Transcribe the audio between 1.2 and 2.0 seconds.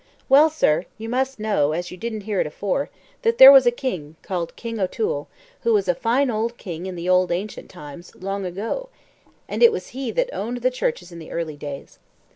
know, as you